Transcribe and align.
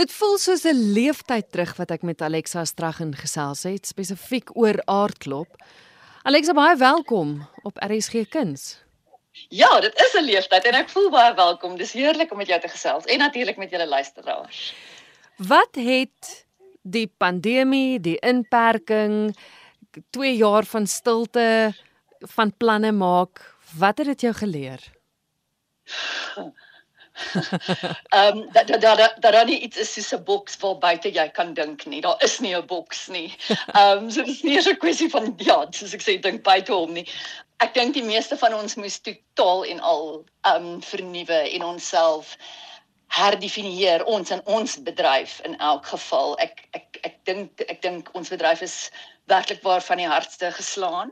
Dit 0.00 0.12
voel 0.16 0.38
soos 0.40 0.62
'n 0.64 0.92
leeftyd 0.96 1.50
terug 1.52 1.76
wat 1.76 1.90
ek 1.90 2.02
met 2.02 2.22
Alexa 2.24 2.64
Straggen 2.64 3.10
gesels 3.14 3.62
het 3.68 3.86
spesifiek 3.86 4.48
oor 4.56 4.78
aardklop. 4.84 5.60
Alexa, 6.22 6.54
baie 6.56 6.76
welkom 6.76 7.48
op 7.62 7.76
RSG 7.76 8.28
Kuns. 8.28 8.80
Ja, 9.48 9.80
dit 9.80 9.94
is 10.00 10.14
'n 10.16 10.24
leeftyd 10.24 10.64
en 10.64 10.74
ek 10.74 10.88
voel 10.88 11.10
baie 11.10 11.34
welkom. 11.34 11.76
Dis 11.76 11.92
heerlik 11.92 12.30
om 12.30 12.38
met 12.38 12.46
jou 12.46 12.60
te 12.60 12.68
gesels 12.68 13.04
en 13.04 13.18
natuurlik 13.18 13.56
met 13.56 13.70
julle 13.70 13.86
luisteraars. 13.86 14.74
Wat 15.36 15.74
het 15.74 16.46
die 16.82 17.12
pandemie, 17.16 18.00
die 18.00 18.18
inperking, 18.18 19.36
2 20.10 20.36
jaar 20.36 20.64
van 20.64 20.86
stilte 20.86 21.74
van 22.18 22.56
planne 22.56 22.92
maak, 22.92 23.54
wat 23.78 23.98
het 23.98 24.06
dit 24.06 24.20
jou 24.20 24.34
geleer? 24.34 24.80
Ehm 28.08 28.38
um, 28.38 28.48
dat 28.52 28.66
dat 28.66 28.80
dat 28.80 28.98
dat 28.98 29.32
daar 29.32 29.44
nie 29.44 29.58
iets 29.58 29.76
is 29.76 29.92
soos 29.92 30.12
'n 30.12 30.24
boks 30.24 30.56
waar 30.60 30.78
buite 30.78 31.12
jy 31.12 31.28
kan 31.28 31.54
dink 31.54 31.84
nie. 31.86 32.00
Daar 32.00 32.22
is 32.22 32.38
nie 32.38 32.54
'n 32.56 32.66
boks 32.66 33.06
nie. 33.06 33.34
Ehm 33.78 33.98
um, 33.98 34.10
so 34.10 34.22
dis 34.22 34.42
nie 34.42 34.58
'n 34.58 34.76
kwessie 34.76 35.10
van 35.10 35.34
ja, 35.36 35.66
soos 35.70 35.94
ek 35.94 36.02
sê 36.02 36.20
dink 36.20 36.42
buite 36.42 36.72
hom 36.72 36.92
nie. 36.92 37.06
Ek 37.58 37.74
dink 37.74 37.94
die 37.94 38.02
meeste 38.02 38.36
van 38.36 38.54
ons 38.54 38.74
moes 38.74 38.98
totaal 39.00 39.64
en 39.64 39.80
al 39.80 40.24
ehm 40.42 40.66
um, 40.66 40.82
vernuwe 40.82 41.40
en 41.50 41.64
onsself 41.64 42.36
herdefinieer 43.10 44.04
ons 44.04 44.30
in 44.30 44.42
ons 44.44 44.76
bedryf 44.86 45.40
in 45.48 45.58
elk 45.58 45.86
geval. 45.86 46.36
Ek 46.38 46.66
ek 46.78 47.00
ek 47.02 47.16
dink 47.24 47.64
ek 47.68 47.82
dink 47.82 48.10
ons 48.14 48.30
bedryf 48.30 48.62
is 48.62 48.76
werklik 49.30 49.62
waar 49.62 49.82
van 49.82 50.02
die 50.02 50.10
hardste 50.10 50.50
geslaan 50.52 51.10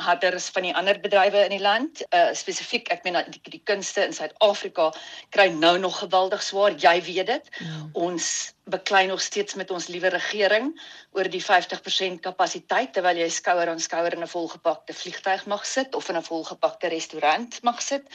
harder 0.00 0.34
as 0.34 0.48
van 0.48 0.64
die 0.64 0.72
ander 0.76 0.96
bedrywe 1.00 1.42
in 1.44 1.52
die 1.52 1.62
land. 1.62 2.00
Uh 2.16 2.32
spesifiek, 2.36 2.88
ek 2.92 3.04
meen 3.04 3.18
die, 3.28 3.40
die 3.52 3.60
kunste 3.68 4.04
in 4.06 4.14
Suid-Afrika 4.16 4.88
kry 5.34 5.50
nou 5.52 5.76
nog 5.78 5.98
geweldig 6.00 6.42
swaar. 6.42 6.76
Jy 6.80 6.94
weet 7.04 7.28
dit. 7.28 7.50
Ja. 7.60 7.80
Ons 7.92 8.54
beklei 8.72 9.04
nog 9.06 9.20
steeds 9.20 9.54
met 9.54 9.70
ons 9.70 9.90
liewe 9.92 10.08
regering 10.14 10.72
oor 11.12 11.28
die 11.28 11.42
50% 11.44 12.22
kapasiteit 12.24 12.94
terwyl 12.96 13.20
jy 13.20 13.28
skouer 13.28 13.68
aan 13.68 13.82
skouer 13.82 14.14
in 14.16 14.22
'n 14.22 14.32
volgepakte 14.32 14.94
vliegtyg 14.94 15.46
mag 15.46 15.66
sit 15.66 15.94
of 15.94 16.08
in 16.08 16.16
'n 16.16 16.24
volgepakte 16.24 16.88
restaurant 16.88 17.62
mag 17.62 17.82
sit. 17.82 18.08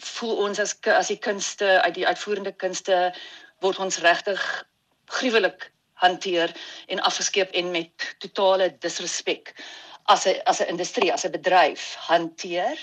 Voel 0.00 0.36
ons 0.46 0.58
as 0.58 0.76
as 0.88 1.10
die 1.12 1.18
kunste 1.18 1.80
uit 1.82 1.94
die 1.94 2.06
uitvoerende 2.06 2.52
kunste 2.52 3.12
word 3.60 3.78
ons 3.78 4.00
regtig 4.04 4.40
gruwelik 5.10 5.70
hanteer 6.00 6.52
en 6.86 7.00
afgeskeep 7.00 7.50
en 7.52 7.70
met 7.70 8.14
totale 8.18 8.70
disrespek 8.80 9.54
as 10.04 10.26
'n 10.26 10.40
as 10.44 10.60
'n 10.60 10.72
industrie, 10.74 11.12
as 11.12 11.24
'n 11.24 11.30
bedryf 11.30 11.94
hanteer. 11.94 12.78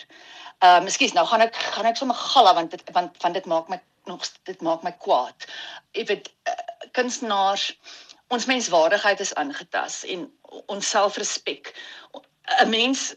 Ehm 0.60 0.82
uh, 0.82 0.88
ekskuus, 0.88 1.14
nou 1.14 1.26
gaan 1.28 1.42
ek 1.42 1.56
gaan 1.56 1.86
ek 1.86 1.98
sommer 1.98 2.16
galla 2.16 2.54
want 2.54 2.72
dit 2.72 2.84
want 2.92 3.18
van 3.18 3.32
dit 3.32 3.46
maak 3.46 3.68
my 3.68 3.82
nog 4.06 4.22
dit 4.44 4.62
maak 4.62 4.84
my 4.84 4.92
kwaad. 4.92 5.46
Ek 5.92 6.08
weet 6.08 6.30
uh, 6.48 6.54
kunstenaars 6.92 7.78
ons 8.28 8.46
menswaardigheid 8.46 9.20
is 9.20 9.34
aangetas 9.34 10.04
en 10.06 10.32
ons 10.66 10.90
selfrespek. 10.90 11.74
'n 12.64 12.70
Mens 12.70 13.16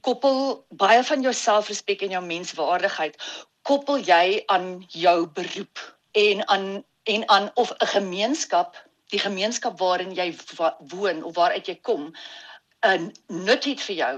koppel 0.00 0.64
baie 0.70 1.02
van 1.04 1.22
jou 1.22 1.34
selfrespek 1.34 2.02
en 2.02 2.10
jou 2.16 2.24
menswaardigheid 2.24 3.16
koppel 3.62 3.98
jy 3.98 4.42
aan 4.46 4.84
jou 4.88 5.26
beroep 5.26 5.82
en 6.12 6.48
aan 6.48 6.84
en 7.06 7.28
aan 7.28 7.50
of 7.54 7.70
'n 7.70 7.86
gemeenskap 7.86 8.76
die 9.14 9.18
gemeenskap 9.18 9.78
waarin 9.78 10.14
jy 10.14 10.34
woon 10.78 11.22
of 11.24 11.34
waaruit 11.34 11.66
jy 11.66 11.78
kom 11.82 12.12
'n 12.86 13.12
nut 13.26 13.64
het 13.64 13.80
vir 13.80 13.96
jou 13.96 14.16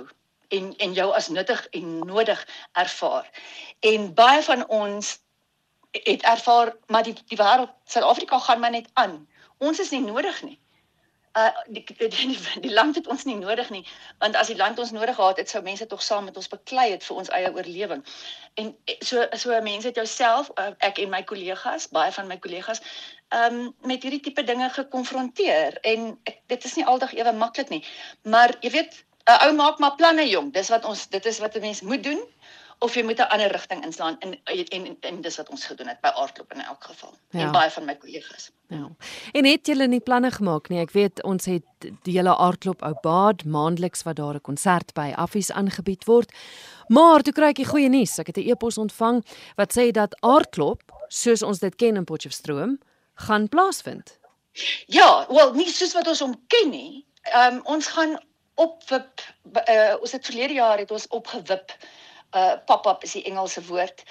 en 0.49 0.77
en 0.77 0.93
jou 0.93 1.09
as 1.15 1.29
nuttig 1.29 1.67
en 1.71 1.99
nodig 1.99 2.47
ervaar. 2.73 3.31
En 3.81 4.15
baie 4.15 4.43
van 4.43 4.69
ons 4.69 5.19
het 5.91 6.23
ervaar 6.23 6.77
maar 6.87 7.03
die 7.03 7.17
die 7.27 7.37
wêreld 7.37 7.73
Suid-Afrika 7.85 8.39
gaan 8.39 8.61
maar 8.61 8.71
net 8.71 8.89
aan. 8.93 9.29
Ons 9.59 9.79
is 9.79 9.91
nie 9.91 10.01
nodig 10.01 10.43
nie. 10.43 10.61
Uh 11.37 11.51
die 11.67 11.85
die, 11.85 12.09
die 12.09 12.39
die 12.61 12.73
land 12.73 12.95
het 12.95 13.07
ons 13.07 13.25
nie 13.25 13.37
nodig 13.37 13.71
nie 13.71 13.85
want 14.19 14.37
as 14.37 14.47
die 14.47 14.57
land 14.57 14.79
ons 14.79 14.91
nodig 14.91 15.15
gehad 15.15 15.37
het 15.37 15.51
sou 15.51 15.63
mense 15.63 15.87
tog 15.87 16.03
saam 16.03 16.25
met 16.25 16.37
ons 16.37 16.49
beklei 16.49 16.91
het 16.91 17.05
vir 17.05 17.17
ons 17.17 17.29
eie 17.29 17.53
oorlewing. 17.55 18.05
En 18.55 18.77
so 19.01 19.27
so 19.33 19.61
mense 19.63 19.87
het 19.87 19.97
jouself 19.97 20.51
uh, 20.55 20.71
ek 20.79 20.99
en 20.99 21.11
my 21.11 21.23
kollegas, 21.23 21.89
baie 21.89 22.13
van 22.13 22.27
my 22.27 22.39
kollegas 22.39 22.83
um 23.35 23.75
met 23.85 24.03
hierdie 24.03 24.23
tipe 24.25 24.45
dinge 24.45 24.71
gekonfronteer 24.71 25.79
en 25.83 26.15
ek, 26.25 26.41
dit 26.47 26.65
is 26.65 26.79
nie 26.81 26.87
aldag 26.87 27.13
ewe 27.15 27.33
maklik 27.33 27.69
nie. 27.69 27.85
Maar 28.23 28.57
jy 28.61 28.71
weet, 28.71 29.05
'n 29.29 29.41
ou 29.45 29.53
maak 29.53 29.79
maar 29.79 29.97
planne 29.97 30.25
jong. 30.29 30.53
Dis 30.53 30.69
wat 30.73 30.85
ons 30.85 31.07
dit 31.13 31.27
is 31.27 31.39
wat 31.39 31.57
'n 31.57 31.61
mens 31.61 31.81
moet 31.81 32.03
doen 32.03 32.23
of 32.79 32.95
jy 32.95 33.03
moet 33.03 33.19
'n 33.19 33.29
ander 33.29 33.51
rigting 33.51 33.85
inslaan 33.85 34.17
en 34.19 34.39
en 34.45 34.67
en, 34.69 34.97
en 35.01 35.21
dis 35.21 35.37
wat 35.37 35.49
ons 35.49 35.65
gedoen 35.65 35.89
het 35.89 36.01
by 36.01 36.09
aardklop 36.09 36.53
in 36.53 36.61
elk 36.61 36.85
geval. 36.85 37.15
Ja. 37.31 37.41
En 37.41 37.53
baie 37.53 37.71
van 37.71 37.85
my 37.85 37.97
kollegas. 37.97 38.51
Ja. 38.67 38.91
En 39.33 39.45
het 39.45 39.67
julle 39.67 39.87
nie 39.87 40.01
planne 40.01 40.31
gemaak 40.31 40.69
nie? 40.69 40.81
Ek 40.81 40.91
weet 40.91 41.23
ons 41.23 41.45
het 41.45 41.65
die 42.03 42.17
hele 42.17 42.37
aardklop 42.37 42.83
ou 42.83 42.95
baad 43.03 43.45
maandeliks 43.45 44.03
wat 44.03 44.17
daar 44.17 44.35
'n 44.35 44.41
konsert 44.41 44.95
by 44.95 45.13
Affies 45.17 45.51
aangebied 45.51 46.05
word. 46.05 46.33
Maar 46.89 47.23
toe 47.23 47.33
kry 47.33 47.49
ek 47.49 47.57
die 47.57 47.69
goeie 47.69 47.89
nuus. 47.89 48.19
Ek 48.19 48.27
het 48.27 48.37
'n 48.37 48.51
e-pos 48.51 48.79
ontvang 48.79 49.25
wat 49.57 49.79
sê 49.79 49.91
dat 49.91 50.17
aardklop 50.21 50.83
soos 51.09 51.43
ons 51.43 51.59
dit 51.59 51.77
ken 51.77 51.97
in 51.97 52.05
Potchefstroom 52.05 52.79
gaan 53.15 53.49
plaasvind. 53.49 54.19
Ja, 54.87 55.27
wel 55.29 55.53
nie 55.55 55.71
soos 55.71 55.93
wat 55.93 56.07
ons 56.07 56.21
hom 56.21 56.35
ken 56.47 56.71
nie. 56.71 57.07
Ehm 57.23 57.55
um, 57.55 57.61
ons 57.65 57.87
gaan 57.87 58.19
opwip 58.55 59.23
uh, 59.69 59.95
ons 60.01 60.13
het 60.13 60.25
verlede 60.25 60.55
jaar 60.59 60.79
het 60.79 60.91
ons 60.91 61.07
opgewip 61.15 61.73
uh 62.37 62.57
pop-up 62.67 63.05
is 63.05 63.17
die 63.17 63.25
Engelse 63.25 63.63
woord 63.69 64.05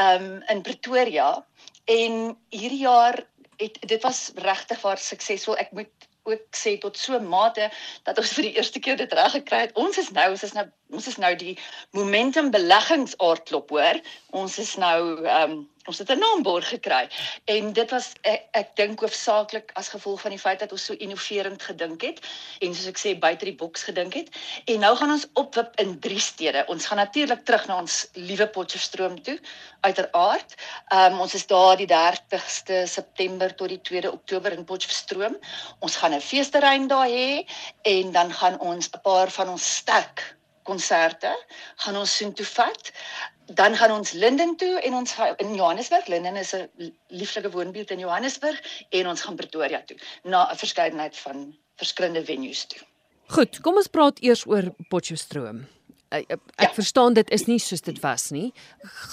um 0.00 0.42
in 0.52 0.62
Pretoria 0.62 1.44
en 1.84 2.36
hierdie 2.52 2.82
jaar 2.84 3.22
het 3.56 3.78
dit 3.80 4.02
was 4.02 4.30
regtig 4.34 4.80
waar 4.80 4.98
suksesvol. 4.98 5.56
Ek 5.56 5.72
moet 5.72 6.08
ook 6.28 6.56
sê 6.56 6.76
tot 6.78 6.98
so 6.98 7.18
mate 7.20 7.70
dat 8.06 8.18
ons 8.18 8.32
vir 8.36 8.48
die 8.48 8.54
eerste 8.56 8.80
keer 8.82 8.96
dit 8.96 9.12
reg 9.12 9.34
gekry 9.36 9.64
het. 9.66 9.74
Ons 9.78 9.98
is 9.98 10.10
nou, 10.14 10.28
ons 10.34 10.42
is 10.46 10.54
nou 10.56 10.66
ons 10.92 11.06
is 11.08 11.16
nou 11.16 11.34
die 11.36 11.58
momentum 11.96 12.50
beleggingsaardklop 12.50 13.70
hoor. 13.70 14.00
Ons 14.30 14.58
is 14.58 14.76
nou 14.76 14.98
ehm 15.24 15.50
um, 15.50 15.60
ons 15.90 15.98
het 15.98 16.10
'n 16.10 16.18
naamborg 16.18 16.68
gekry. 16.68 17.08
En 17.44 17.72
dit 17.72 17.90
was 17.90 18.12
ek, 18.20 18.42
ek 18.50 18.76
dink 18.76 19.00
hoofsaaklik 19.00 19.70
as 19.74 19.88
gevolg 19.88 20.20
van 20.20 20.30
die 20.30 20.38
feit 20.38 20.58
dat 20.58 20.72
ons 20.72 20.84
so 20.84 20.94
innoverend 20.94 21.62
gedink 21.62 22.02
het 22.02 22.20
en 22.60 22.74
soos 22.74 22.86
ek 22.86 22.98
sê 22.98 23.18
buite 23.18 23.44
die 23.44 23.54
boks 23.54 23.82
gedink 23.82 24.14
het. 24.14 24.28
En 24.64 24.78
nou 24.80 24.96
gaan 24.96 25.10
ons 25.10 25.26
opwip 25.32 25.80
in 25.80 25.98
drie 26.00 26.20
stede. 26.20 26.64
Ons 26.68 26.86
gaan 26.86 27.02
natuurlik 27.02 27.44
terug 27.44 27.66
na 27.66 27.78
ons 27.80 28.06
liewe 28.12 28.46
Potchefstroom 28.46 29.22
toe 29.22 29.40
uiteraard. 29.80 30.54
Um, 30.94 31.20
ons 31.20 31.34
is 31.34 31.46
daar 31.46 31.76
die 31.76 31.90
30ste 31.90 32.86
September 32.86 33.54
tot 33.54 33.68
die 33.68 33.80
2de 33.90 34.12
Oktober 34.12 34.52
in 34.52 34.64
Potchefstroom. 34.64 35.36
Ons 35.78 35.96
gaan 35.96 36.14
'n 36.14 36.20
feesterrein 36.20 36.86
daar 36.86 37.08
hê 37.08 37.44
en 37.82 38.12
dan 38.12 38.32
gaan 38.32 38.60
ons 38.60 38.86
'n 38.86 39.00
paar 39.02 39.30
van 39.30 39.48
ons 39.48 39.74
sterk 39.76 40.36
konserte 40.62 41.32
gaan 41.76 41.96
ons 41.96 42.16
soontoe 42.16 42.46
vat 42.46 42.92
dan 43.54 43.76
gaan 43.76 43.90
ons 43.90 44.12
Linden 44.12 44.56
toe 44.56 44.80
en 44.80 44.94
ons 44.94 45.14
in 45.36 45.54
Johannesburg. 45.54 46.06
Linden 46.06 46.36
is 46.36 46.54
'n 46.54 46.68
lieflike 47.08 47.50
woonbuurt 47.50 47.90
in 47.90 47.98
Johannesburg 47.98 48.86
en 48.88 49.08
ons 49.08 49.20
gaan 49.20 49.36
Pretoria 49.36 49.82
toe 49.84 49.96
na 50.22 50.50
'n 50.50 50.56
verskeidenheid 50.56 51.16
van 51.16 51.56
verskillende 51.76 52.24
venues 52.24 52.66
toe. 52.66 52.80
Goed, 53.26 53.60
kom 53.60 53.76
ons 53.76 53.86
praat 53.86 54.18
eers 54.20 54.46
oor 54.46 54.74
Potchefstroom. 54.88 55.66
Ek, 56.08 56.30
ek 56.30 56.68
ja. 56.68 56.74
verstaan 56.74 57.12
dit 57.12 57.30
is 57.30 57.46
nie 57.48 57.58
soos 57.58 57.80
dit 57.80 58.00
was 58.00 58.30
nie. 58.30 58.52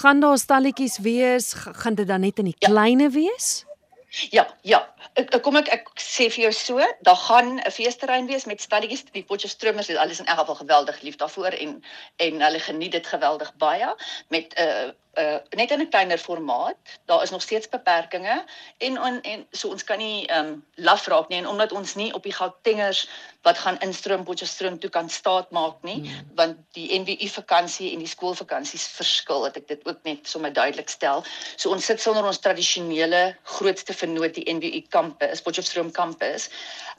Gaan 0.02 0.20
daar 0.20 0.38
stalletjies 0.38 0.98
wees? 0.98 1.52
Gaan 1.52 1.94
dit 1.94 2.06
dan 2.06 2.20
net 2.20 2.38
in 2.38 2.44
die 2.44 2.56
ja. 2.58 2.68
kleine 2.68 3.10
wees? 3.10 3.64
Ja, 4.10 4.46
ja. 4.62 4.80
Ek 5.14 5.36
kom 5.42 5.56
ek 5.60 5.68
ek 5.70 5.90
sê 6.02 6.26
vir 6.34 6.48
jou 6.48 6.52
so, 6.56 6.86
daar 7.06 7.18
gaan 7.18 7.58
'n 7.58 7.70
feesterrein 7.70 8.26
wees 8.26 8.44
met 8.44 8.60
stalletjies, 8.60 9.04
die 9.14 9.22
Potchefstromers 9.22 9.86
het 9.86 9.96
alles 9.96 10.18
in 10.20 10.26
elk 10.26 10.38
geval 10.38 10.54
geweldig 10.54 11.00
lief 11.02 11.16
daarvoor 11.16 11.54
en 11.54 11.82
en 12.16 12.42
hulle 12.42 12.60
geniet 12.60 12.92
dit 12.92 13.06
geweldig 13.06 13.54
baie 13.56 13.94
met 14.28 14.54
'n 14.58 14.62
uh, 14.62 14.90
uh 15.18 15.38
net 15.50 15.70
in 15.70 15.80
'n 15.80 15.88
kleiner 15.88 16.18
formaat. 16.18 16.76
Daar 17.04 17.22
is 17.22 17.30
nog 17.30 17.42
steeds 17.42 17.68
beperkings 17.68 18.44
en 18.78 18.96
en, 18.96 19.20
en 19.20 19.46
so 19.50 19.68
ons 19.68 19.84
kan 19.84 19.98
nie 19.98 20.26
ehm 20.26 20.46
um, 20.46 20.64
laf 20.74 21.06
raak 21.06 21.28
nie 21.28 21.38
en 21.38 21.46
omdat 21.46 21.72
ons 21.72 21.94
nie 21.94 22.14
op 22.14 22.22
die 22.22 22.34
Gautengers 22.34 23.08
wat 23.42 23.58
gaan 23.58 23.78
instroom 23.80 24.24
Potchefstroom 24.24 24.78
toe 24.78 24.90
kan 24.92 25.08
staat 25.08 25.50
maak 25.50 25.78
nie, 25.82 26.00
hmm. 26.04 26.32
want 26.36 26.58
die 26.76 26.90
NWU 26.98 27.28
vakansie 27.32 27.88
en 27.94 28.02
die 28.04 28.10
skoolvakansies 28.10 28.84
verskil, 28.98 29.46
het 29.46 29.56
ek 29.56 29.68
dit 29.70 29.86
ook 29.88 30.02
net 30.04 30.28
sommer 30.28 30.52
duidelik 30.52 30.92
stel. 30.92 31.24
So 31.56 31.72
ons 31.72 31.88
sit 31.88 32.02
sonder 32.04 32.26
ons 32.28 32.40
tradisionele 32.44 33.22
grootste 33.56 33.96
vernoot 33.96 34.36
die 34.36 34.44
NWU 34.52 34.82
kampus, 34.92 35.40
Potchefstroom 35.46 35.88
kampus. 35.96 36.50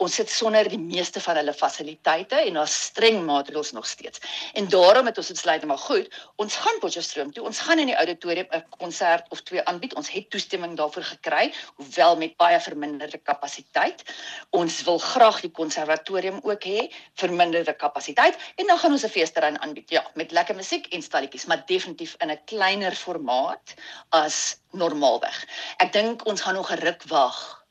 Ons 0.01 0.17
sit 0.17 0.33
sonder 0.33 0.65
die 0.69 0.81
meeste 0.81 1.21
van 1.21 1.37
hulle 1.37 1.53
fasiliteite 1.53 2.41
en 2.41 2.57
daar's 2.57 2.79
streng 2.89 3.21
maatreëls 3.27 3.75
nog 3.77 3.85
steeds. 3.85 4.23
En 4.57 4.69
daarom 4.73 5.05
het 5.11 5.21
ons 5.21 5.29
besluit 5.35 5.65
maar 5.69 5.83
goed, 5.85 6.09
ons 6.41 6.57
gaan 6.63 6.81
Potchefstroom 6.81 7.29
toe. 7.35 7.45
Ons 7.45 7.61
gaan 7.61 7.79
in 7.85 7.93
die 7.93 7.99
auditorium 8.01 8.47
'n 8.49 8.63
konsert 8.77 9.29
of 9.29 9.41
twee 9.41 9.63
aanbied. 9.63 9.95
Ons 9.95 10.09
het 10.11 10.29
toestemming 10.29 10.77
daarvoor 10.77 11.03
gekry, 11.03 11.53
hoewel 11.75 12.17
met 12.17 12.35
baie 12.37 12.59
verminderde 12.59 13.17
kapasiteit. 13.17 14.03
Ons 14.49 14.81
wil 14.87 14.97
graag 14.97 15.41
die 15.41 15.51
konservatorium 15.51 16.39
ook 16.43 16.63
hê, 16.63 16.89
verminderde 17.15 17.73
kapasiteit 17.73 18.37
en 18.55 18.67
dan 18.67 18.77
gaan 18.77 18.91
ons 18.91 19.05
'n 19.05 19.15
feesterrein 19.17 19.61
aanbied. 19.61 19.89
Ja, 19.89 20.03
met 20.13 20.31
lekker 20.31 20.55
musiek 20.55 20.87
en 20.87 21.01
stalletjies, 21.01 21.45
maar 21.45 21.63
definitief 21.65 22.15
in 22.19 22.31
'n 22.31 22.41
kleiner 22.45 22.95
formaat 22.95 23.73
as 24.09 24.57
normaalweg. 24.71 25.45
Ek 25.77 25.91
dink 25.93 26.25
ons 26.25 26.41
gaan 26.41 26.53
nog 26.53 26.71
'n 26.71 26.79
ruk 26.79 27.03
wag 27.03 27.65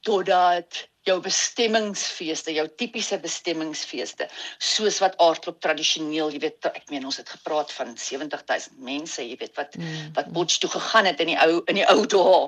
totdat 0.00 0.91
jou 1.08 1.16
bestemmingsfeeste, 1.22 2.54
jou 2.54 2.66
tipiese 2.78 3.18
bestemmingsfeeste, 3.22 4.28
soos 4.62 5.00
wat 5.02 5.16
aardklop 5.22 5.58
tradisioneel, 5.64 6.30
jy 6.30 6.40
weet, 6.44 6.70
ek 6.70 6.90
meen 6.94 7.06
ons 7.08 7.18
het 7.18 7.28
gepraat 7.28 7.72
van 7.74 7.96
70000 7.98 8.78
mense, 8.86 9.22
jy 9.22 9.36
weet 9.40 9.56
wat 9.58 9.76
mm. 9.78 10.12
wat 10.18 10.32
Potch 10.36 10.60
toe 10.62 10.70
gegaan 10.70 11.10
het 11.10 11.20
in 11.24 11.32
die 11.34 11.38
ou 11.42 11.62
in 11.70 11.80
die 11.80 11.88
ou 11.90 12.02
dae. 12.06 12.42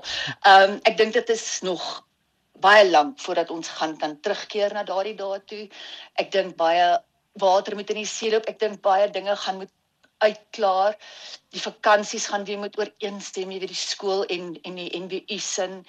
Ehm 0.46 0.76
um, 0.76 0.80
ek 0.86 0.98
dink 1.00 1.16
dit 1.18 1.34
is 1.34 1.46
nog 1.66 2.04
baie 2.64 2.84
lank 2.90 3.18
voordat 3.20 3.50
ons 3.50 3.68
gaan 3.78 3.96
kan 3.98 4.14
terugkeer 4.20 4.72
na 4.74 4.84
daardie 4.86 5.16
dae 5.18 5.40
toe. 5.50 5.64
Ek 6.20 6.30
dink 6.32 6.56
baie 6.56 6.94
water 7.42 7.74
moet 7.74 7.90
in 7.90 8.04
die 8.04 8.08
see 8.08 8.30
loop. 8.30 8.46
Ek 8.48 8.60
dink 8.62 8.80
baie 8.82 9.10
dinge 9.10 9.34
gaan 9.36 9.58
moet 9.62 9.72
uitklaar. 10.18 10.96
Die 11.54 11.62
vakansies 11.62 12.26
gaan 12.26 12.44
weer 12.44 12.58
moet 12.58 12.78
ooreenstem, 12.78 13.50
jy 13.50 13.60
weet 13.62 13.72
die 13.72 13.78
skool 13.78 14.24
en 14.32 14.54
en 14.62 14.78
die 14.80 14.90
NWU 14.98 15.38
sin. 15.38 15.80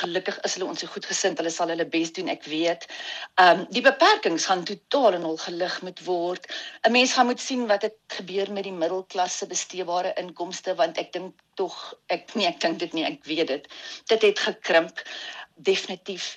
Gelukkig 0.00 0.38
is 0.48 0.56
hulle 0.56 0.68
ons 0.68 0.80
so 0.80 0.88
goed 0.92 1.06
gesind. 1.08 1.38
Hulle 1.40 1.52
sal 1.52 1.72
hulle 1.72 1.86
bes 1.96 2.12
doen, 2.16 2.30
ek 2.32 2.46
weet. 2.50 2.86
Ehm 3.34 3.64
um, 3.64 3.66
die 3.76 3.84
beperkings 3.84 4.48
gaan 4.50 4.64
totaal 4.68 5.18
en 5.18 5.28
al 5.30 5.38
gelig 5.44 5.78
moet 5.86 6.04
word. 6.08 6.48
'n 6.88 6.92
Mens 6.96 7.12
gaan 7.12 7.30
moet 7.30 7.40
sien 7.40 7.66
wat 7.70 7.82
het 7.88 7.98
gebeur 8.18 8.52
met 8.52 8.64
die 8.68 8.76
middelklasse 8.82 9.46
besteebare 9.46 10.14
inkomste 10.20 10.74
want 10.74 10.98
ek 10.98 11.12
dink 11.12 11.40
tog 11.54 11.94
ek 12.08 12.34
nee, 12.34 12.48
ek 12.48 12.60
dink 12.60 12.78
dit 12.78 12.92
nie, 12.92 13.04
ek 13.04 13.24
weet 13.24 13.48
dit. 13.48 13.72
Dit 14.08 14.22
het 14.22 14.38
gekrimp 14.38 15.02
definitief 15.54 16.36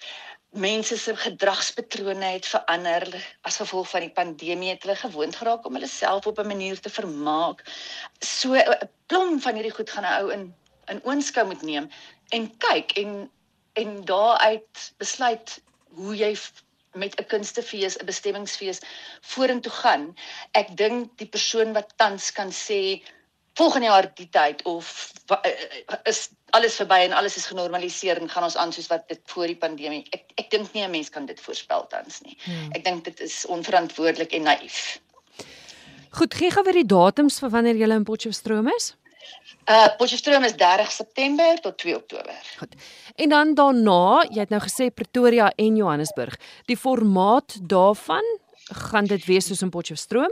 mense 0.52 0.98
se 0.98 1.16
gedragspatrone 1.16 2.26
het 2.26 2.46
verander 2.46 3.08
as 3.42 3.58
gevolg 3.58 3.90
van 3.90 4.06
die 4.06 4.14
pandemie 4.14 4.70
het 4.70 4.84
hulle 4.84 4.96
gewoond 4.96 5.36
geraak 5.36 5.66
om 5.66 5.74
hulle 5.74 5.88
self 5.88 6.28
op 6.28 6.40
'n 6.40 6.48
manier 6.48 6.80
te 6.80 6.90
vermaak. 6.90 7.64
So 8.20 8.54
'n 8.54 8.90
plom 9.06 9.42
van 9.42 9.54
hierdie 9.54 9.76
goed 9.76 9.90
gaan 9.90 10.06
'n 10.06 10.22
ou 10.22 10.32
in 10.32 10.56
in 10.88 11.02
oënskou 11.04 11.46
moet 11.46 11.62
neem 11.62 11.90
en 12.30 12.58
kyk 12.58 12.92
en 12.92 13.32
en 13.74 14.06
daaruit 14.06 14.94
besluit 14.98 15.62
hoe 15.94 16.16
jy 16.16 16.38
met 16.94 17.20
'n 17.20 17.26
kunstefees, 17.26 17.98
'n 17.98 18.06
bestemmingsfees 18.06 18.80
vorentoe 19.22 19.72
gaan. 19.72 20.16
Ek 20.52 20.78
dink 20.78 21.18
die 21.18 21.28
persoon 21.28 21.74
wat 21.74 21.94
tans 21.96 22.32
kan 22.32 22.52
sê 22.52 23.04
volgende 23.58 23.88
jaar 23.88 24.08
die 24.16 24.30
tyd 24.30 24.62
of 24.70 25.12
is 26.04 26.30
alles 26.56 26.78
verby 26.80 27.00
en 27.08 27.16
alles 27.18 27.36
is 27.40 27.48
genormaliseer 27.50 28.22
en 28.22 28.30
gaan 28.30 28.46
ons 28.48 28.58
aan 28.58 28.72
soos 28.74 28.88
wat 28.92 29.08
dit 29.10 29.20
voor 29.34 29.50
die 29.52 29.58
pandemie. 29.58 30.04
Ek 30.16 30.38
ek 30.38 30.52
dink 30.54 30.74
nie 30.74 30.84
'n 30.84 30.92
mens 30.92 31.10
kan 31.10 31.26
dit 31.26 31.40
voorspel 31.40 31.88
tans 31.88 32.22
nie. 32.22 32.38
Hmm. 32.46 32.72
Ek 32.72 32.84
dink 32.84 33.04
dit 33.04 33.20
is 33.20 33.46
onverantwoordelik 33.46 34.34
en 34.34 34.44
naïef. 34.44 35.00
Goed, 36.10 36.34
gee 36.34 36.52
gou 36.52 36.64
weer 36.64 36.80
die 36.84 36.86
datums 36.86 37.40
vir 37.40 37.50
wanneer 37.50 37.76
jy 37.76 37.90
in 37.92 38.04
Potchefstroom 38.04 38.70
is? 38.76 38.96
Uh 39.68 39.88
Potchefstroom 39.98 40.44
is 40.44 40.56
30 40.56 40.92
September 40.92 41.60
tot 41.62 41.78
2 41.78 41.96
Oktober. 41.96 42.36
Goed. 42.58 42.76
En 43.16 43.30
dan 43.30 43.54
daarna, 43.54 44.26
jy 44.30 44.40
het 44.40 44.50
nou 44.50 44.62
gesê 44.62 44.94
Pretoria 44.94 45.52
en 45.56 45.76
Johannesburg. 45.76 46.38
Die 46.66 46.78
formaat 46.78 47.58
daarvan 47.62 48.24
gaan 48.88 49.06
dit 49.06 49.26
wees 49.26 49.48
soos 49.48 49.62
in 49.62 49.70
Potchefstroom? 49.70 50.32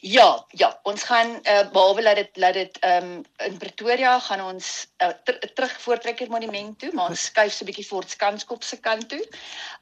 Ja, 0.00 0.46
ja, 0.54 0.68
ons 0.86 1.02
gaan 1.02 1.32
uh, 1.42 1.70
behalwe 1.72 2.02
dat 2.02 2.14
dit 2.14 2.36
laat 2.36 2.54
dit 2.54 2.76
ehm 2.78 3.04
um, 3.04 3.24
in 3.42 3.56
Pretoria 3.58 4.18
gaan 4.22 4.40
ons 4.40 4.68
uh, 5.02 5.08
ter, 5.24 5.38
terug 5.54 5.72
voortrekker 5.82 6.30
monument 6.30 6.78
toe, 6.78 6.92
maar 6.94 7.10
ons 7.10 7.24
skuif 7.24 7.52
so 7.52 7.64
'n 7.64 7.66
bietjie 7.66 7.86
voort 7.86 8.10
Skanskop 8.10 8.62
se 8.62 8.78
kant 8.80 9.08
toe. 9.08 9.24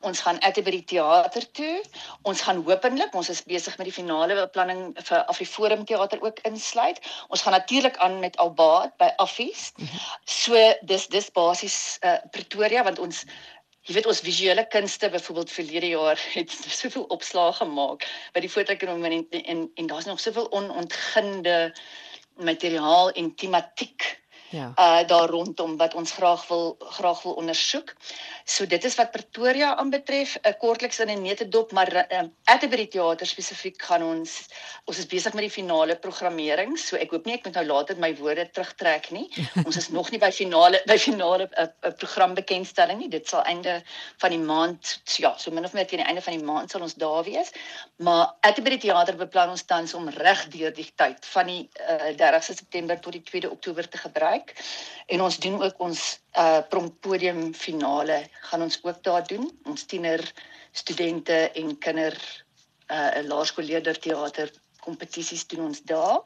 Ons 0.00 0.21
gaan 0.25 0.41
Atterbury 0.41 0.81
teater 0.83 1.44
toe. 1.53 1.85
Ons 2.23 2.41
gaan 2.41 2.65
hopelik, 2.65 3.15
ons 3.15 3.29
is 3.29 3.44
besig 3.44 3.77
met 3.77 3.85
die 3.85 3.99
finale 4.00 4.35
beplanning 4.35 4.97
vir 4.97 5.25
Afriforum 5.25 5.85
teater 5.85 6.23
ook 6.25 6.41
insluit. 6.49 7.00
ons 7.29 7.43
gaan 7.43 7.53
natuurlik 7.53 7.97
aan 7.97 8.19
met 8.19 8.37
Albaat 8.37 8.97
by 8.97 9.12
Affies. 9.17 9.73
Mhm. 9.77 9.97
So 10.25 10.75
dis 10.83 11.06
dis 11.09 11.31
basies 11.31 11.99
uh, 12.00 12.17
Pretoria 12.31 12.83
want 12.83 12.99
ons 12.99 13.27
Jy 13.82 13.96
weet 13.96 14.06
ons 14.06 14.20
visuele 14.23 14.62
kunste 14.70 15.08
byvoorbeeld 15.11 15.50
verlede 15.50 15.88
jaar 15.90 16.20
het 16.38 16.52
soveel 16.52 17.02
opslae 17.14 17.52
gemaak 17.58 18.06
by 18.34 18.43
die 18.44 18.50
fotoekonomie 18.52 19.11
en 19.11 19.44
en, 19.55 19.62
en 19.75 19.87
daar's 19.90 20.06
nog 20.06 20.20
soveel 20.23 20.50
onontginde 20.55 21.75
materiaal 22.37 23.11
en 23.11 23.34
tematiek 23.34 24.22
ja. 24.53 24.73
uh 24.77 25.07
daar 25.09 25.29
rondom 25.29 25.77
wat 25.77 25.95
ons 25.95 26.13
graag 26.13 26.47
wil 26.49 26.77
graag 26.79 27.23
wil 27.23 27.33
ondersoek. 27.33 27.95
So 28.45 28.67
dit 28.67 28.85
is 28.85 28.95
wat 28.99 29.11
Pretoria 29.11 29.77
aanbetref, 29.77 30.37
'n 30.37 30.49
uh, 30.49 30.55
kortliks 30.59 30.99
in 30.99 31.11
'n 31.11 31.23
netedop, 31.23 31.73
maar 31.73 31.93
uh, 31.95 32.23
Atterbury 32.45 32.87
Theater 32.87 33.27
spesifiek 33.27 33.83
gaan 33.83 34.03
ons 34.03 34.49
ons 34.85 34.99
is 34.99 35.07
besig 35.07 35.33
met 35.33 35.43
die 35.43 35.51
finale 35.51 35.97
programmering. 35.97 36.79
So 36.79 36.97
ek 36.97 37.11
hoop 37.11 37.25
nie 37.27 37.35
ek 37.35 37.45
moet 37.45 37.55
nou 37.55 37.67
later 37.67 37.97
my 37.97 38.17
woorde 38.17 38.51
terugtrek 38.51 39.11
nie. 39.11 39.29
ons 39.67 39.77
is 39.77 39.89
nog 39.89 40.11
nie 40.11 40.19
by 40.19 40.31
finale 40.31 40.83
by 40.87 40.99
finale 40.99 41.49
'n 41.49 41.63
uh, 41.63 41.67
uh, 41.89 41.93
programbekendstelling 41.97 42.99
nie. 42.99 43.09
Dit 43.09 43.29
sal 43.29 43.43
einde 43.43 43.83
van 44.19 44.31
die 44.31 44.39
maand 44.39 45.01
ja, 45.17 45.37
so 45.39 45.51
min 45.51 45.65
of 45.65 45.73
meer 45.73 45.87
teen 45.87 45.99
die 45.99 46.09
einde 46.09 46.23
van 46.23 46.37
die 46.37 46.45
maand 46.45 46.71
sal 46.71 46.83
ons 46.83 46.95
daar 46.95 47.25
wees. 47.25 47.51
Maar 47.97 48.35
Atterbury 48.41 48.79
Theater 48.79 49.17
beplan 49.17 49.51
ons 49.51 49.65
tans 49.65 49.95
om 49.95 50.09
reg 50.09 50.49
deur 50.49 50.73
die 50.75 50.91
tyd 50.97 51.27
van 51.27 51.47
die 51.47 51.71
uh, 51.89 52.17
30 52.17 52.43
September 52.43 53.01
tot 53.01 53.13
die 53.13 53.23
2 53.23 53.51
Oktober 53.51 53.89
te 53.89 53.99
gebruik 53.99 54.42
plek 54.43 54.55
en 55.06 55.23
ons 55.23 55.39
doen 55.39 55.62
ook 55.62 55.81
ons 55.81 56.00
uh 56.39 56.61
prompodium 56.69 57.53
finale 57.55 58.23
gaan 58.49 58.62
ons 58.62 58.79
ook 58.83 59.03
daar 59.03 59.27
doen 59.27 59.50
ons 59.65 59.85
tiener 59.85 60.21
studente 60.73 61.50
en 61.55 61.79
kinder 61.79 62.17
uh 62.91 63.23
laerskoolleerder 63.23 63.99
teater 63.99 64.50
kompetisies 64.83 65.47
doen 65.47 65.67
ons 65.67 65.83
daar. 65.83 66.23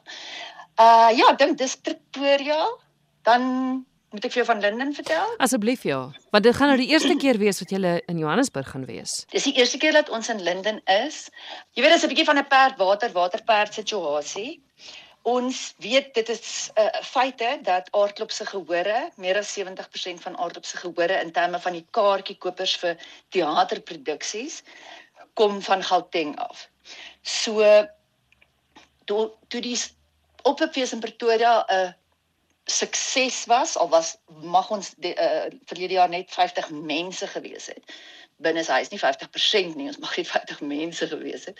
Uh 0.81 1.11
ja, 1.17 1.33
dink 1.37 1.59
dis 1.59 1.77
Pretoria. 1.77 2.65
Dan 3.23 3.85
moet 4.11 4.25
ek 4.25 4.33
vir 4.33 4.41
jou 4.41 4.47
van 4.49 4.61
Linden 4.61 4.95
vertel? 4.95 5.35
Asseblief 5.43 5.83
ja, 5.85 6.11
want 6.31 6.45
dit 6.45 6.57
gaan 6.57 6.71
nou 6.73 6.79
die 6.79 6.89
eerste 6.89 7.17
keer 7.21 7.37
wees 7.39 7.59
wat 7.61 7.71
jy 7.75 7.97
in 8.09 8.19
Johannesburg 8.19 8.71
gaan 8.71 8.87
wees. 8.87 9.25
Dis 9.35 9.45
die 9.45 9.57
eerste 9.59 9.79
keer 9.83 9.93
dat 9.93 10.09
ons 10.09 10.31
in 10.33 10.41
Linden 10.41 10.81
is. 10.85 11.27
Jy 11.75 11.83
weet 11.83 11.97
dit 11.97 11.99
is 11.99 12.05
'n 12.05 12.13
bietjie 12.15 12.29
van 12.31 12.39
'n 12.39 12.49
perd 12.49 12.79
water 12.79 13.13
waterperd 13.13 13.75
situasie. 13.75 14.63
Ons 15.27 15.75
weet 15.83 16.13
dit 16.15 16.29
is 16.29 16.71
'n 16.75 16.81
uh, 16.81 17.03
feite 17.03 17.59
dat 17.63 17.89
aardklop 17.91 18.31
se 18.31 18.47
gehore, 18.47 19.11
meer 19.17 19.37
as 19.37 19.59
70% 19.59 20.23
van 20.23 20.37
aardklop 20.39 20.65
se 20.65 20.77
gehore 20.77 21.21
in 21.23 21.33
terme 21.33 21.61
van 21.61 21.73
die 21.73 21.87
kaartjiekopers 21.91 22.77
vir 22.83 22.95
teaterproduksies 23.35 24.63
kom 25.35 25.63
van 25.63 25.83
Gauteng 25.83 26.37
af. 26.39 26.69
So 27.23 27.59
toe 29.05 29.33
toe 29.49 29.61
die 29.61 29.79
opfees 30.43 30.93
in 30.93 31.01
Pretoria 31.01 31.67
'n 31.67 31.75
uh, 31.75 31.93
sukses 32.65 33.45
was, 33.45 33.77
al 33.77 33.89
was 33.89 34.17
mag 34.43 34.71
ons 34.71 34.95
die, 34.97 35.15
uh, 35.15 35.51
verlede 35.67 35.95
jaar 35.95 36.09
net 36.09 36.31
50 36.31 36.71
mense 36.71 37.27
gewees 37.27 37.67
het. 37.67 37.83
Binne 38.37 38.61
is 38.61 38.69
hy 38.69 38.81
is 38.81 38.91
nie 38.95 39.03
50% 39.03 39.75
nie, 39.75 39.87
ons 39.87 39.99
mag 39.99 40.17
net 40.17 40.31
50 40.39 40.61
mense 40.61 41.07
gewees 41.09 41.45
het 41.45 41.59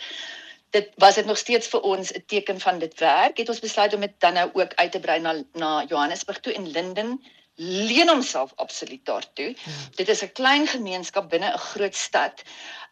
dit 0.69 0.89
was 0.95 1.15
dit 1.15 1.25
nog 1.25 1.37
steeds 1.37 1.67
vir 1.67 1.81
ons 1.81 2.11
'n 2.11 2.23
teken 2.25 2.59
van 2.59 2.79
dit 2.79 2.99
werk. 2.99 3.37
Het 3.37 3.49
ons 3.49 3.59
besluit 3.59 3.93
om 3.93 4.01
dit 4.01 4.13
dan 4.17 4.33
nou 4.33 4.49
ook 4.53 4.73
uit 4.75 4.91
te 4.91 4.99
brei 4.99 5.19
na 5.19 5.43
na 5.53 5.83
Johannesburg 5.87 6.39
toe 6.39 6.53
en 6.53 6.67
Linden 6.67 7.21
leen 7.59 8.09
homself 8.09 8.51
absoluut 8.55 9.05
daartoe. 9.05 9.47
Ja. 9.47 9.71
Dit 9.95 10.07
is 10.07 10.21
'n 10.21 10.31
klein 10.31 10.67
gemeenskap 10.67 11.29
binne 11.29 11.53
'n 11.53 11.57
groot 11.57 11.95
stad. 11.95 12.41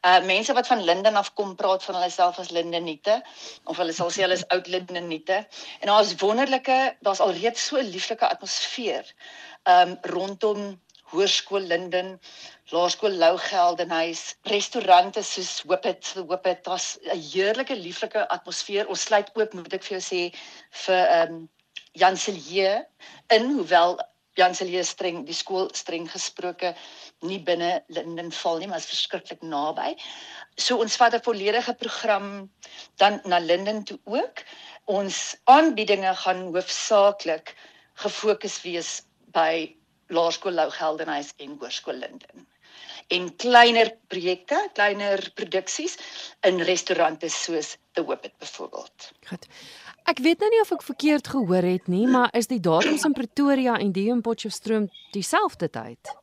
Uh 0.01 0.25
mense 0.25 0.53
wat 0.53 0.67
van 0.67 0.84
Linden 0.84 1.15
af 1.15 1.34
kom 1.34 1.55
praat 1.55 1.84
van 1.84 1.96
hulle 1.96 2.10
self 2.10 2.39
as 2.39 2.50
Lindeniete 2.50 3.24
of 3.63 3.77
hulle 3.77 3.94
sal 3.94 4.10
sê 4.10 4.22
hulle 4.22 4.34
is 4.34 4.48
oud 4.53 4.67
Lindeniete. 4.67 5.48
En 5.79 5.88
daar 5.88 6.01
is 6.01 6.15
wonderlike, 6.15 6.96
daar's 7.00 7.20
alreeds 7.20 7.65
so 7.65 7.77
'n 7.77 7.89
lieflike 7.89 8.29
atmosfeer 8.29 9.13
um 9.63 9.98
rondom 10.01 10.82
Hoërskool 11.12 11.67
Linden 11.69 12.19
Laerskool 12.74 13.17
Lou 13.21 13.38
Geldenhuis, 13.38 14.35
restaurante 14.50 15.21
soos 15.24 15.62
Whippet, 15.69 16.13
Whippet, 16.29 16.63
daar's 16.65 16.97
'n 17.03 17.19
heerlike 17.31 17.75
lieflike 17.75 18.27
atmosfeer. 18.29 18.88
Ons 18.88 19.01
sluit 19.01 19.29
ook, 19.33 19.53
moet 19.53 19.74
ek 19.74 19.83
vir 19.83 20.00
jou 20.00 20.03
sê, 20.12 20.21
vir 20.85 21.01
ehm 21.05 21.33
um, 21.33 21.50
Jan 21.93 22.17
Silje 22.17 22.88
in, 23.31 23.45
hoewel 23.55 24.00
Jan 24.35 24.55
Silje 24.55 24.83
streng 24.83 25.21
die 25.27 25.35
skool 25.35 25.69
streng 25.71 26.09
gesproke 26.12 26.74
nie 27.24 27.39
binne 27.39 27.83
Linden 27.88 28.31
val 28.35 28.57
nie, 28.59 28.67
maar 28.67 28.81
is 28.83 28.89
verskriklik 28.89 29.41
naby. 29.41 29.93
So 30.57 30.81
ons 30.83 30.97
vat 31.00 31.13
'n 31.13 31.24
volledige 31.24 31.74
program 31.74 32.50
dan 32.97 33.21
na 33.25 33.39
Linden 33.39 33.83
toe 33.83 34.00
ook. 34.03 34.43
Ons 34.85 35.38
aanbiedinge 35.43 36.15
gaan 36.15 36.41
hoofsaaklik 36.51 37.55
gefokus 37.95 38.62
wees 38.62 39.01
by 39.31 39.75
Laerskool 40.07 40.57
Lou 40.57 40.69
Geldenhuis 40.71 41.33
en 41.38 41.57
Hoërskool 41.59 42.03
Linden 42.03 42.47
en 43.07 43.27
kleiner 43.35 43.91
projekte, 44.07 44.57
kleiner 44.74 45.21
produksies 45.38 45.97
in 46.47 46.62
restaurante 46.65 47.29
soos 47.29 47.75
The 47.93 48.05
Whippet 48.05 48.33
byvoorbeeld. 48.41 49.12
Goed. 49.29 49.45
Ek 50.09 50.21
weet 50.25 50.41
nou 50.41 50.50
nie 50.53 50.62
of 50.62 50.71
ek 50.75 50.85
verkeerd 50.85 51.29
gehoor 51.33 51.65
het 51.65 51.88
nie, 51.89 52.05
maar 52.09 52.33
is 52.38 52.50
die 52.50 52.59
datums 52.62 53.05
in 53.07 53.13
Pretoria 53.17 53.77
en 53.81 53.93
die 53.95 54.07
in 54.13 54.21
Potchefstroom 54.25 54.89
dieselfde 55.13 55.69
tyd? 55.69 56.13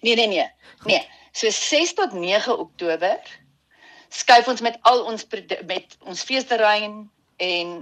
Nee 0.00 0.16
nee 0.16 0.28
nee. 0.28 0.46
Goed. 0.78 0.92
Nee. 0.92 1.02
So 1.32 1.50
6 1.50 1.94
tot 1.98 2.12
9 2.12 2.58
Oktober 2.58 3.18
skuif 4.08 4.48
ons 4.48 4.62
met 4.62 4.78
al 4.86 5.02
ons 5.10 5.26
met 5.66 5.96
ons 6.06 6.22
feesterrein 6.22 7.10
en 7.42 7.74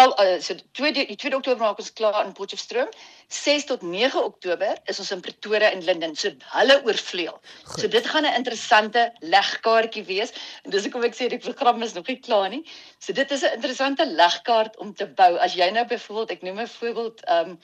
al 0.00 0.12
uh, 0.20 0.40
so 0.42 0.54
2 0.72 0.92
die 0.92 1.16
2 1.16 1.36
Oktober 1.36 1.62
maak 1.62 1.78
ons 1.82 1.92
klaar 1.92 2.24
in 2.24 2.32
Potchefstroom. 2.36 2.90
6 3.28 3.66
tot 3.70 3.82
9 3.82 4.22
Oktober 4.22 4.78
is 4.90 4.98
ons 5.02 5.12
in 5.14 5.22
Pretoria 5.24 5.70
en 5.70 5.84
Linden. 5.84 6.16
So 6.18 6.32
hulle 6.54 6.78
oorvleuel. 6.84 7.38
So 7.76 7.88
dit 7.88 8.06
gaan 8.06 8.26
'n 8.26 8.34
interessante 8.40 9.12
legkaartjie 9.20 10.04
wees. 10.04 10.32
En 10.64 10.70
dis 10.70 10.82
hoekom 10.82 11.04
ek 11.04 11.14
sê 11.14 11.28
die 11.28 11.38
program 11.38 11.82
is 11.82 11.94
nog 11.94 12.06
nie 12.06 12.20
klaar 12.20 12.48
nie. 12.48 12.64
So 12.98 13.12
dit 13.12 13.30
is 13.30 13.42
'n 13.42 13.54
interessante 13.54 14.06
legkaart 14.06 14.76
om 14.76 14.94
te 14.94 15.06
bou. 15.06 15.36
As 15.38 15.54
jy 15.54 15.70
nou 15.70 15.86
byvoorbeeld, 15.86 16.30
ek 16.30 16.42
noem 16.42 16.60
'n 16.60 16.68
voorbeeld, 16.68 17.24
ehm 17.24 17.50
um, 17.50 17.58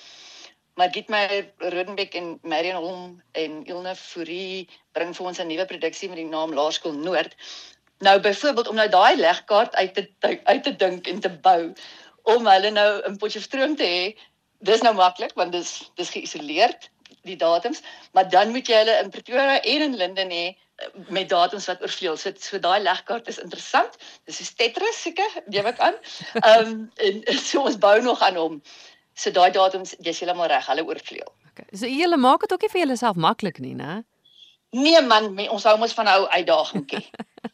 Margit 0.80 1.08
Meyer 1.08 1.52
Rodenbeck 1.58 2.14
en 2.14 2.38
Marion 2.42 2.76
Holm 2.82 3.22
en 3.32 3.64
Ilne 3.64 3.94
Fourie 3.94 4.68
bring 4.92 5.10
vir 5.16 5.26
ons 5.26 5.38
'n 5.38 5.46
nuwe 5.46 5.66
produksie 5.66 6.08
met 6.08 6.16
die 6.16 6.24
naam 6.24 6.54
Laerskool 6.54 6.92
Noord. 6.92 7.36
Nou 8.00 8.20
byvoorbeeld 8.20 8.68
om 8.68 8.78
nou 8.80 8.88
daai 8.88 9.16
legkaart 9.16 9.74
uit 9.74 9.94
te 9.94 10.40
uit 10.44 10.62
te 10.62 10.76
dink 10.76 11.06
en 11.06 11.20
te 11.20 11.30
bou 11.30 11.72
om 12.22 12.46
hulle 12.46 12.70
nou 12.70 12.88
in 13.08 13.16
Potchefstroom 13.16 13.76
te 13.76 13.84
hê. 13.84 14.04
Dis 14.64 14.80
nou 14.84 14.94
maklik 14.96 15.34
want 15.36 15.52
dis 15.52 15.90
dis 16.00 16.12
geïsoleerd 16.14 16.88
die 17.28 17.36
datums, 17.36 17.82
maar 18.16 18.28
dan 18.32 18.54
moet 18.54 18.68
jy 18.68 18.78
hulle 18.80 18.96
in 19.02 19.10
Pretoria 19.12 19.58
en 19.60 19.84
in 19.86 19.96
Linden 20.00 20.32
hê 20.32 20.44
eh, 20.48 20.88
met 21.08 21.28
datums 21.28 21.66
wat 21.68 21.82
oorvleuel. 21.84 22.16
So 22.16 22.32
so 22.40 22.58
daai 22.58 22.80
legkaart 22.82 23.28
is 23.28 23.38
interessant. 23.38 24.00
Dis 24.24 24.40
is 24.40 24.54
Tetris 24.54 25.02
seker, 25.02 25.36
neem 25.46 25.68
ek 25.68 25.82
aan. 25.84 26.00
Ehm 26.40 26.72
um, 26.72 26.86
en 26.96 27.20
so 27.50 27.66
ons 27.68 27.76
bou 27.78 27.98
nog 28.00 28.22
aan 28.24 28.40
hom. 28.40 28.62
So 29.12 29.30
daai 29.30 29.50
datums, 29.52 29.92
jy's 30.00 30.22
heeltemal 30.24 30.48
reg, 30.48 30.72
hulle 30.72 30.86
oorvleuel. 30.88 31.32
Okay. 31.50 31.68
So 31.76 31.84
julle 31.90 32.16
maak 32.16 32.46
dit 32.46 32.56
ook 32.56 32.64
nie 32.64 32.72
vir 32.72 32.86
julleself 32.86 33.20
maklik 33.20 33.60
nie, 33.60 33.76
né? 33.76 34.00
Nee 34.70 35.02
man, 35.02 35.32
my, 35.34 35.48
ons 35.50 35.64
hou 35.66 35.74
mos 35.78 35.92
van 35.98 36.06
'n 36.06 36.14
ou 36.14 36.26
uitdagingkie. 36.30 37.10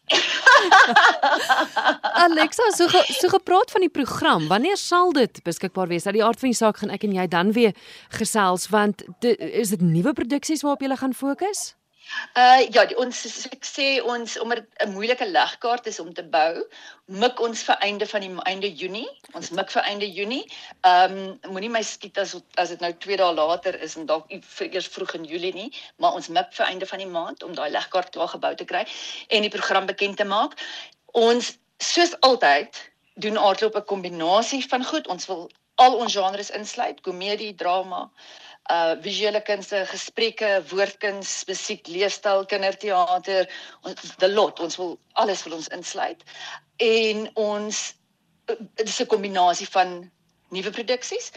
Alexa, 2.26 2.70
so 2.76 2.88
ge, 2.88 3.04
so 3.08 3.28
gepraat 3.28 3.70
van 3.70 3.80
die 3.80 3.88
program. 3.88 4.48
Wanneer 4.48 4.76
sal 4.76 5.12
dit 5.12 5.42
beskikbaar 5.42 5.88
wees? 5.88 6.06
Uit 6.06 6.14
die 6.14 6.24
aard 6.24 6.38
van 6.38 6.52
die 6.52 6.58
saak 6.58 6.76
gaan 6.76 6.90
ek 6.90 7.08
en 7.08 7.16
jy 7.16 7.26
dan 7.28 7.52
weer 7.52 7.72
gesels 8.08 8.68
want 8.68 9.04
dit, 9.24 9.40
is 9.40 9.72
dit 9.72 9.80
nuwe 9.80 10.12
produksies 10.12 10.62
waarop 10.62 10.84
jy 10.84 10.96
gaan 10.96 11.14
fokus? 11.14 11.74
Uh 12.34 12.62
ja, 12.70 12.84
die, 12.86 12.96
ons 13.00 13.18
ek 13.48 13.64
sê 13.66 13.86
ons 14.04 14.36
omdat 14.38 14.62
dit 14.62 14.82
'n 14.84 14.92
moeilike 14.94 15.26
legkaart 15.26 15.86
is 15.90 15.98
om 15.98 16.12
te 16.14 16.22
bou, 16.22 16.62
mik 17.22 17.40
ons 17.40 17.62
vir 17.68 17.76
einde 17.86 18.06
van 18.06 18.20
die 18.20 18.30
einde 18.50 18.70
Junie. 18.74 19.08
Ons 19.32 19.50
mik 19.50 19.70
vir 19.74 19.82
einde 19.82 20.08
Junie. 20.12 20.44
Ehm 20.80 21.16
um, 21.16 21.52
moenie 21.54 21.70
my 21.70 21.82
skiet 21.82 22.18
as 22.18 22.36
as 22.54 22.68
dit 22.68 22.80
nou 22.80 22.92
2 23.06 23.16
dae 23.16 23.34
later 23.34 23.80
is 23.82 23.96
en 23.96 24.06
dalk 24.06 24.30
eers 24.30 24.88
vroeg 24.88 25.14
in 25.18 25.24
Julie 25.24 25.52
nie, 25.54 25.70
maar 25.96 26.12
ons 26.12 26.28
mik 26.28 26.52
vir 26.52 26.66
einde 26.66 26.86
van 26.86 26.98
die 26.98 27.12
maand 27.18 27.42
om 27.42 27.54
daai 27.54 27.70
legkaart 27.70 28.10
klaar 28.10 28.28
gebou 28.28 28.54
te 28.54 28.64
kry 28.64 28.86
en 29.28 29.42
die 29.42 29.54
program 29.58 29.86
bekend 29.86 30.16
te 30.16 30.24
maak. 30.24 30.54
Ons 31.12 31.58
soos 31.78 32.14
altyd 32.20 32.82
doen 33.14 33.38
aardloop 33.38 33.76
'n 33.76 33.84
kombinasie 33.84 34.64
van 34.68 34.84
goed. 34.84 35.06
Ons 35.08 35.26
wil 35.26 35.50
al 35.74 35.94
ons 35.94 36.12
genres 36.12 36.50
insluit, 36.50 37.00
komedie, 37.00 37.54
drama, 37.54 38.10
uh 38.10 38.45
visuele 39.02 39.40
kunste, 39.42 39.84
gesprekke, 39.86 40.62
woordkuns, 40.70 41.44
musiek, 41.48 41.86
leefstyl, 41.86 42.44
kinderteater, 42.50 43.48
the 44.18 44.28
lot, 44.28 44.60
ons 44.60 44.76
wil 44.76 44.98
alles 45.14 45.44
wil 45.46 45.58
ons 45.60 45.68
insluit. 45.68 46.24
En 46.82 47.30
ons 47.34 47.94
uh, 48.50 48.56
dit 48.74 48.88
is 48.88 49.00
'n 49.00 49.06
kombinasie 49.06 49.68
van 49.70 50.10
nuwe 50.48 50.70
produksies 50.70 51.32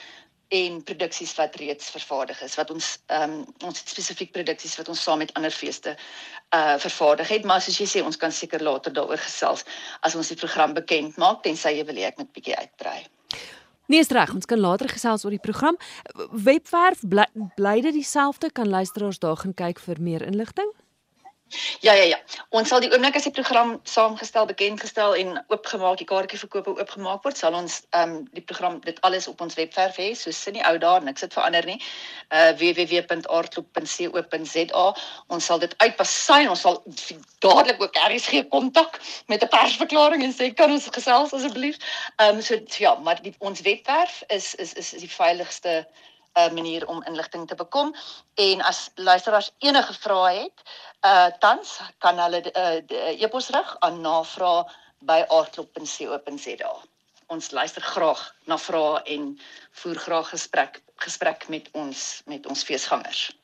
en 0.50 0.84
produksies 0.84 1.36
wat 1.38 1.56
reeds 1.62 1.90
vervaardig 1.94 2.42
is 2.42 2.56
wat 2.58 2.72
ons 2.74 2.98
ehm 3.14 3.34
um, 3.34 3.46
ons 3.70 3.82
spesifiek 3.86 4.32
produksies 4.34 4.76
wat 4.80 4.90
ons 4.90 5.04
saam 5.04 5.22
met 5.22 5.34
ander 5.38 5.54
feeste 5.54 5.94
uh 6.58 6.78
vervaardig 6.82 7.30
het 7.36 7.46
maar 7.46 7.62
soos 7.62 7.78
jy 7.78 7.86
sê 7.92 8.04
ons 8.06 8.18
kan 8.18 8.34
seker 8.34 8.64
later 8.66 8.94
daaroor 8.94 9.22
gesels 9.22 9.66
as 10.02 10.16
ons 10.16 10.32
die 10.34 10.40
program 10.42 10.74
bekend 10.74 11.18
maak 11.18 11.44
tensy 11.46 11.76
jy 11.78 11.86
wil 11.86 12.02
hê 12.02 12.10
ek 12.10 12.18
moet 12.18 12.34
bietjie 12.34 12.58
uitbrei. 12.58 13.00
Nee, 13.90 14.00
is 14.00 14.12
reg. 14.14 14.34
Ons 14.38 14.46
kan 14.46 14.60
later 14.62 14.90
gesels 14.90 15.24
oor 15.26 15.34
die 15.34 15.42
program. 15.42 15.78
Webwerf 16.30 17.02
bly, 17.10 17.26
bly 17.58 17.80
dit 17.82 17.96
dieselfde? 17.98 18.52
Kan 18.54 18.70
luisteraars 18.70 19.18
daar 19.20 19.40
gaan 19.42 19.56
kyk 19.58 19.82
vir 19.82 19.98
meer 20.02 20.22
inligting? 20.22 20.70
Ja 21.82 21.94
ja 21.94 22.04
ja. 22.04 22.20
Ons 22.50 22.70
sal 22.70 22.80
die 22.84 22.92
oomblik 22.94 23.16
as 23.18 23.24
die 23.26 23.34
program 23.34 23.80
saamgestel, 23.90 24.46
bekendgestel 24.50 25.16
en 25.18 25.46
oopgemaak, 25.48 25.98
die 25.98 26.06
kaartjieverkope 26.10 26.70
oopgemaak 26.78 27.24
word, 27.26 27.38
sal 27.38 27.54
ons 27.58 27.82
ehm 27.90 28.10
um, 28.10 28.28
die 28.38 28.46
program 28.46 28.80
dit 28.86 29.02
alles 29.08 29.28
op 29.32 29.42
ons 29.42 29.56
webwerf 29.58 29.96
hê, 30.02 30.10
so 30.16 30.32
sin 30.36 30.54
die 30.60 30.68
ou 30.70 30.78
daar 30.82 31.04
niks 31.04 31.22
het 31.26 31.34
verander 31.34 31.66
nie. 31.66 31.80
Uh 32.30 32.52
www.aardklop.co.za. 32.60 34.86
Ons 35.28 35.46
sal 35.46 35.60
dit 35.66 35.74
uitpassy 35.78 36.40
en 36.44 36.50
ons 36.54 36.64
sal 36.68 36.76
dadelik 37.46 37.80
ook 37.82 37.96
eers 38.04 38.28
gee 38.30 38.44
kontak 38.54 38.94
met 39.28 39.44
'n 39.44 39.54
persverklaring 39.56 40.22
en 40.24 40.34
sê 40.34 40.54
kan 40.54 40.72
ons 40.72 40.88
gesels 40.92 41.34
asseblief. 41.34 41.78
Ehm 42.18 42.36
um, 42.36 42.42
so 42.42 42.56
ja, 42.78 42.96
maar 42.96 43.22
die, 43.22 43.36
ons 43.40 43.62
webwerf 43.62 44.24
is 44.28 44.56
is 44.56 44.74
is 44.74 44.90
die 44.92 45.12
veiligste 45.12 45.70
'n 45.70 45.86
uh, 46.40 46.52
manier 46.52 46.88
om 46.88 47.04
inligting 47.04 47.48
te 47.48 47.56
bekom 47.56 47.96
en 48.36 48.62
as 48.62 48.90
luisteraars 48.96 49.52
enige 49.60 49.94
vrae 49.94 50.40
het, 50.40 50.64
uh 51.06 51.28
tans 51.40 51.80
kan 51.98 52.20
hulle 52.20 52.42
'n 52.42 52.52
uh, 52.92 53.22
e-pos 53.22 53.50
rig 53.50 53.76
aan 53.80 54.02
navraag 54.02 54.66
by 55.00 55.24
aardklop.co.za. 55.28 56.74
Ons 57.28 57.52
luister 57.52 57.82
graag 57.82 58.36
na 58.46 58.58
vrae 58.58 59.04
en 59.16 59.40
voer 59.72 59.96
graag 59.96 60.30
gesprek 60.30 60.82
gesprek 61.00 61.48
met 61.48 61.70
ons 61.72 62.22
met 62.26 62.46
ons 62.46 62.64
feesgangers. 62.64 63.39